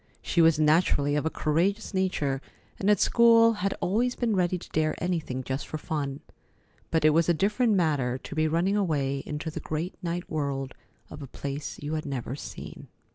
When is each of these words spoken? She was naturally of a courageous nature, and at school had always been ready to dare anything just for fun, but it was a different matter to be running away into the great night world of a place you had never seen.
She 0.23 0.41
was 0.41 0.57
naturally 0.57 1.15
of 1.15 1.27
a 1.27 1.29
courageous 1.29 1.93
nature, 1.93 2.41
and 2.79 2.89
at 2.89 2.99
school 2.99 3.53
had 3.53 3.75
always 3.81 4.15
been 4.15 4.35
ready 4.35 4.57
to 4.57 4.69
dare 4.69 4.95
anything 4.97 5.43
just 5.43 5.67
for 5.67 5.77
fun, 5.77 6.21
but 6.89 7.05
it 7.05 7.11
was 7.11 7.29
a 7.29 7.35
different 7.35 7.73
matter 7.73 8.17
to 8.17 8.33
be 8.33 8.47
running 8.47 8.75
away 8.75 9.21
into 9.27 9.51
the 9.51 9.59
great 9.59 9.93
night 10.01 10.27
world 10.27 10.73
of 11.11 11.21
a 11.21 11.27
place 11.27 11.77
you 11.83 11.93
had 11.93 12.07
never 12.07 12.35
seen. 12.35 12.87